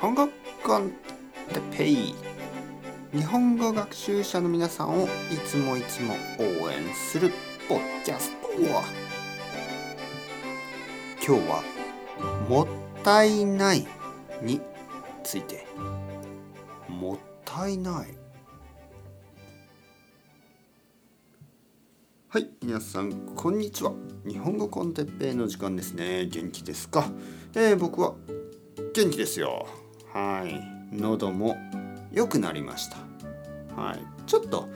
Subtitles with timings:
[0.00, 0.28] 本語
[0.62, 0.92] コン
[1.52, 2.14] テペイ
[3.12, 5.08] 日本語学習者の皆さんをい
[5.44, 6.14] つもいつも
[6.62, 7.32] 応援する
[7.68, 8.48] ポッキャスト
[11.26, 11.62] 今日は
[12.48, 12.66] 「もっ
[13.02, 13.86] たいない」
[14.40, 14.60] に
[15.24, 15.66] ついて。
[16.88, 18.18] もったいない。
[22.28, 23.92] はい皆さんこんにちは。
[24.26, 26.26] 日本語コンテッペイの時間ですね。
[26.26, 27.10] 元気ですか、
[27.54, 28.14] えー、僕は
[28.94, 29.66] 元気ですよ。
[30.18, 30.60] はい。
[30.92, 31.56] 喉も
[32.10, 32.96] 良くなりました。
[33.80, 34.00] はい。
[34.26, 34.68] ちょっと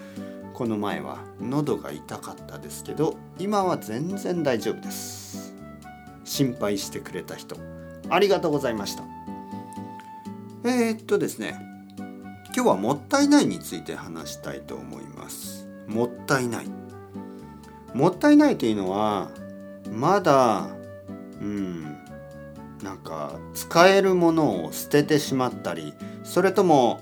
[0.54, 5.52] この前は喉が痛かったですけど今は全然大丈夫です。
[6.24, 7.56] 心配してくれた人。
[8.08, 9.02] ありがとうございました。
[10.64, 11.58] えー、っとですね。
[12.54, 15.66] 今日はもったいないについて話したいと思います。
[15.88, 16.66] もったいない。
[17.94, 19.30] もったいないというのは
[19.90, 20.68] まだ
[21.40, 21.91] うん
[22.82, 27.00] なんか使えるものを捨ててしまったりそれとも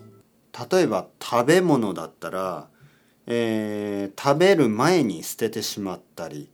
[0.71, 2.69] 例えば食べ物だったら、
[3.27, 6.51] えー、食べる前に捨ててしまったり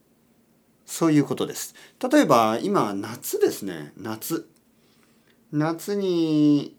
[0.85, 1.75] そういうことです。
[2.11, 3.93] 例えば今夏ですね。
[3.97, 4.49] 夏。
[5.51, 6.77] 夏に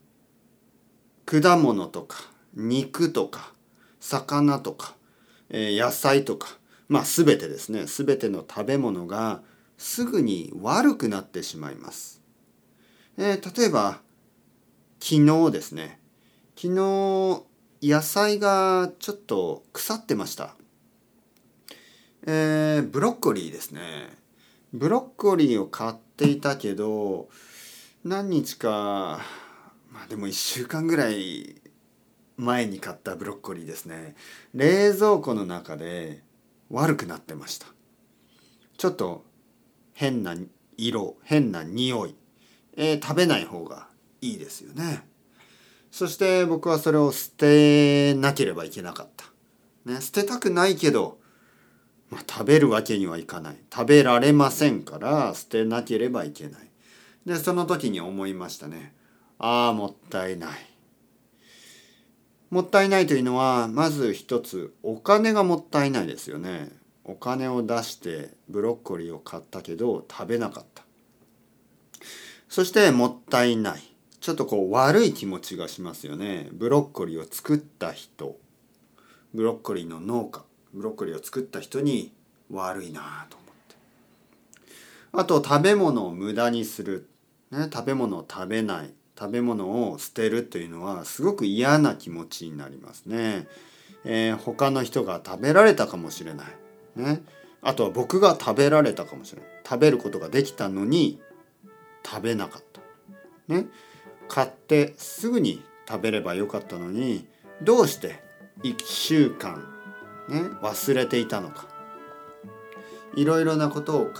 [1.26, 2.17] 果物とか
[2.54, 3.54] 肉とか
[4.00, 4.95] 魚とか、
[5.50, 7.86] えー、野菜とかまあ全てですね。
[7.86, 9.42] 全ての食べ物が
[9.78, 12.22] すぐに悪くなってしまいます。
[13.20, 14.02] えー、例えば
[15.00, 16.00] 昨日ですね。
[16.56, 17.44] 昨日
[17.82, 20.56] 野菜がちょっと腐ってました。
[22.28, 24.10] えー、ブロッコリーですね。
[24.72, 27.30] ブロッコリーを買っていたけど
[28.04, 29.22] 何日か
[29.92, 31.62] まあでも1週間ぐらい
[32.36, 34.16] 前に買ったブロッコリーですね。
[34.54, 36.22] 冷蔵庫の中で
[36.70, 37.66] 悪くなってました。
[38.78, 39.26] ちょっと
[39.94, 40.36] 変な
[40.78, 42.16] 色変な匂い、
[42.78, 43.88] えー、食べない方が
[44.22, 45.06] いいですよね。
[45.92, 49.25] そして僕はそれを捨てなければいけなかった、
[49.92, 51.17] ね、捨てたくないけど、
[52.11, 53.58] まあ、食べるわけにはいかない。
[53.73, 56.70] 食べられませんから捨てなければいけない。
[57.26, 58.94] でその時に思いましたね。
[59.39, 60.49] ああもったいない。
[62.49, 66.70] もったいないというのはまず一つお金がもったいないですよね。
[67.04, 70.86] お金を出してブロッコリーを買ったけど食べなかった。
[72.49, 73.81] そしてもったいない
[74.19, 78.37] ちょっとこう悪い気持ちがしますよねブロッコリーを作った人
[79.33, 80.43] ブロッコリーの農家
[80.73, 82.11] ブロッコリーを作った人に
[82.52, 83.75] 悪いなと思って
[85.13, 87.09] あと食べ物を無駄にする、
[87.52, 93.47] ね、食べ物を食べない食べ物を捨てるというのはすごく嫌な気持ちになりますね。
[94.05, 96.47] えー、他の人が食べられたかもしれない。
[96.95, 97.23] ね。
[97.64, 99.49] あとは僕が食べられたかもしれない。
[99.67, 101.19] 食べることができたのに
[102.10, 102.64] 食べなかっ
[103.48, 103.54] た。
[103.54, 103.66] ね。
[104.28, 107.28] 買ってすぐに食べればよかったのに
[107.62, 108.22] どうして
[108.64, 109.64] 1週間
[110.28, 111.68] ね忘れていたのか。
[113.16, 114.14] いろいろなことを考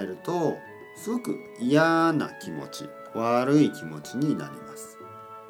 [0.00, 0.56] えると
[0.96, 4.98] すごく嫌な気持ち悪い気持ちになります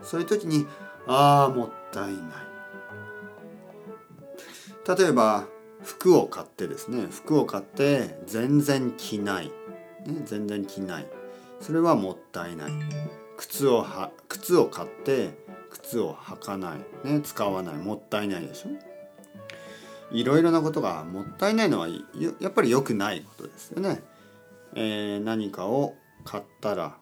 [0.02, 0.66] そういう時に
[1.06, 2.22] ああもったいない
[4.98, 5.46] 例えば
[5.84, 9.52] 服を買ってですね服を買って全然着ない、ね、
[10.24, 11.06] 全然着ない
[11.60, 12.72] それはもったいない。
[13.36, 15.38] 靴をは靴を買って
[15.70, 17.76] 靴を履かない、ね、使わない。
[17.76, 18.70] もったいないでしょ？
[20.10, 24.02] いろいろなことがもったいないのはやっぱり良くないことですよね、
[24.74, 26.96] えー、何かを買ったら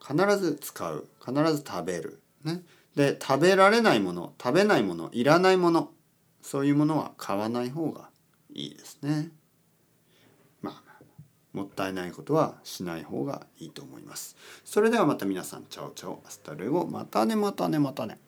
[0.00, 1.08] 必ず使う。
[1.24, 2.62] 必ず食べる、ね、
[2.96, 5.90] で食べられないもの食べないものいらないもの
[6.40, 8.08] そういうものは買わない方が
[8.52, 9.30] いいですね。
[11.52, 14.36] もったいないことはしない方がいいと思います。
[14.64, 18.18] それではまた皆さん chao chao hasta luego またねまたねまたね。